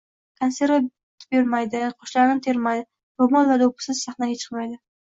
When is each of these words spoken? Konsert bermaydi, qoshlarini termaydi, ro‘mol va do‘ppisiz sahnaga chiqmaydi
Konsert 0.43 0.87
bermaydi, 1.35 1.83
qoshlarini 1.99 2.45
termaydi, 2.49 2.87
ro‘mol 3.25 3.55
va 3.55 3.63
do‘ppisiz 3.67 4.07
sahnaga 4.09 4.45
chiqmaydi 4.45 4.85